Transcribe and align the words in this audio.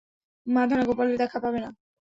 মাধানা 0.47 0.83
গোপালের 0.83 1.17
দেখা 1.17 1.37
পাবে 1.39 1.59
না। 1.59 1.69